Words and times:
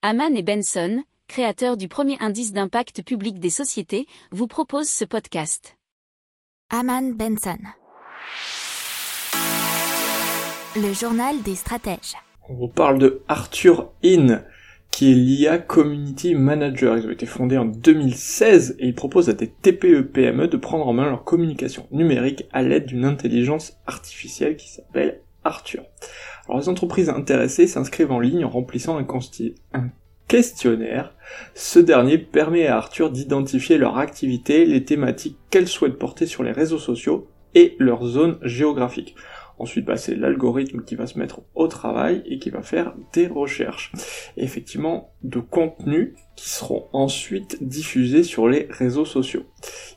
Haman 0.00 0.36
et 0.36 0.44
Benson, 0.44 1.02
créateurs 1.26 1.76
du 1.76 1.88
premier 1.88 2.16
indice 2.20 2.52
d'impact 2.52 3.02
public 3.02 3.40
des 3.40 3.50
sociétés, 3.50 4.06
vous 4.30 4.46
proposent 4.46 4.88
ce 4.88 5.04
podcast. 5.04 5.76
Haman 6.70 7.14
Benson. 7.14 7.58
Le 10.76 10.92
journal 10.92 11.42
des 11.42 11.56
stratèges. 11.56 12.14
On 12.48 12.54
vous 12.54 12.68
parle 12.68 13.00
de 13.00 13.22
Arthur 13.26 13.90
In, 14.04 14.44
qui 14.92 15.10
est 15.10 15.16
l'IA 15.16 15.58
Community 15.58 16.36
Manager. 16.36 16.96
Ils 16.96 17.08
ont 17.08 17.10
été 17.10 17.26
fondés 17.26 17.58
en 17.58 17.64
2016 17.64 18.76
et 18.78 18.86
ils 18.86 18.94
proposent 18.94 19.30
à 19.30 19.32
des 19.32 19.48
TPE-PME 19.48 20.46
de 20.46 20.56
prendre 20.56 20.86
en 20.86 20.92
main 20.92 21.06
leur 21.06 21.24
communication 21.24 21.88
numérique 21.90 22.44
à 22.52 22.62
l'aide 22.62 22.86
d'une 22.86 23.04
intelligence 23.04 23.76
artificielle 23.84 24.54
qui 24.54 24.68
s'appelle 24.68 25.22
Arthur. 25.44 25.84
Alors 26.48 26.60
les 26.60 26.68
entreprises 26.68 27.08
intéressées 27.08 27.66
s'inscrivent 27.66 28.12
en 28.12 28.20
ligne 28.20 28.44
en 28.44 28.50
remplissant 28.50 28.98
un, 28.98 29.90
questionnaire. 30.26 31.14
Ce 31.54 31.78
dernier 31.78 32.18
permet 32.18 32.66
à 32.66 32.76
Arthur 32.76 33.10
d'identifier 33.10 33.78
leur 33.78 33.98
activité, 33.98 34.66
les 34.66 34.84
thématiques 34.84 35.38
qu'elles 35.50 35.68
souhaitent 35.68 35.98
porter 35.98 36.26
sur 36.26 36.42
les 36.42 36.52
réseaux 36.52 36.78
sociaux 36.78 37.28
et 37.54 37.76
leur 37.78 38.04
zone 38.04 38.38
géographique. 38.42 39.14
Ensuite, 39.58 39.86
bah, 39.86 39.96
c'est 39.96 40.14
l'algorithme 40.14 40.84
qui 40.84 40.94
va 40.94 41.06
se 41.06 41.18
mettre 41.18 41.40
au 41.54 41.66
travail 41.66 42.22
et 42.26 42.38
qui 42.38 42.50
va 42.50 42.62
faire 42.62 42.94
des 43.12 43.26
recherches. 43.26 43.92
Effectivement, 44.36 45.12
de 45.22 45.40
contenus 45.40 46.14
qui 46.36 46.48
seront 46.48 46.88
ensuite 46.92 47.62
diffusés 47.62 48.22
sur 48.22 48.48
les 48.48 48.68
réseaux 48.70 49.04
sociaux. 49.04 49.46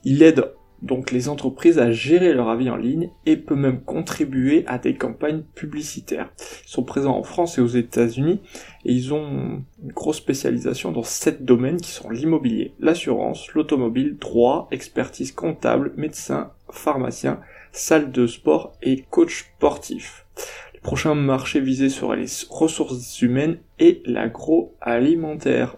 Il 0.03 0.23
aide 0.23 0.51
donc 0.81 1.11
les 1.11 1.29
entreprises 1.29 1.79
à 1.79 1.91
gérer 1.91 2.33
leur 2.33 2.49
avis 2.49 2.69
en 2.69 2.75
ligne 2.75 3.11
et 3.25 3.37
peut 3.37 3.55
même 3.55 3.81
contribuer 3.81 4.63
à 4.67 4.77
des 4.77 4.95
campagnes 4.95 5.43
publicitaires. 5.55 6.31
Ils 6.65 6.69
sont 6.69 6.83
présents 6.83 7.17
en 7.17 7.23
France 7.23 7.57
et 7.57 7.61
aux 7.61 7.67
États-Unis 7.67 8.41
et 8.85 8.93
ils 8.93 9.13
ont 9.13 9.63
une 9.83 9.91
grosse 9.91 10.17
spécialisation 10.17 10.91
dans 10.91 11.03
sept 11.03 11.45
domaines 11.45 11.79
qui 11.79 11.91
sont 11.91 12.09
l'immobilier, 12.09 12.73
l'assurance, 12.79 13.53
l'automobile, 13.53 14.17
droit, 14.17 14.67
expertise 14.71 15.31
comptable, 15.31 15.93
médecin, 15.97 16.51
pharmacien, 16.69 17.39
salle 17.71 18.11
de 18.11 18.27
sport 18.27 18.73
et 18.81 19.05
coach 19.09 19.45
sportif. 19.57 20.25
Les 20.73 20.79
prochains 20.79 21.15
marchés 21.15 21.61
visés 21.61 21.89
seraient 21.89 22.17
les 22.17 22.25
ressources 22.49 23.21
humaines 23.21 23.59
et 23.79 24.01
l'agroalimentaire. 24.05 25.77